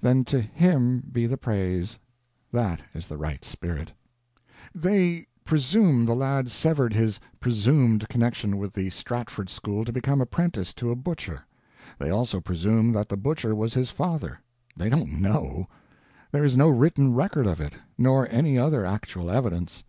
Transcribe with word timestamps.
Then 0.00 0.24
to 0.24 0.40
Him 0.40 1.04
be 1.12 1.26
the 1.28 1.36
praise. 1.36 2.00
That 2.50 2.82
is 2.92 3.06
the 3.06 3.16
right 3.16 3.44
spirit. 3.44 3.92
They 4.74 5.28
"presume" 5.44 6.06
the 6.06 6.14
lad 6.16 6.50
severed 6.50 6.92
his 6.92 7.20
"presumed" 7.38 8.08
connection 8.08 8.56
with 8.56 8.72
the 8.72 8.90
Stratford 8.90 9.48
school 9.48 9.84
to 9.84 9.92
become 9.92 10.20
apprentice 10.20 10.74
to 10.74 10.90
a 10.90 10.96
butcher. 10.96 11.46
They 12.00 12.10
also 12.10 12.40
"presume" 12.40 12.90
that 12.94 13.08
the 13.08 13.16
butcher 13.16 13.54
was 13.54 13.72
his 13.74 13.92
father. 13.92 14.40
They 14.76 14.88
don't 14.88 15.20
know. 15.20 15.68
There 16.32 16.42
is 16.42 16.56
no 16.56 16.68
written 16.68 17.14
record 17.14 17.46
of 17.46 17.60
it, 17.60 17.74
nor 17.96 18.26
any 18.28 18.58
other 18.58 18.84
actual 18.84 19.30
evidence. 19.30 19.84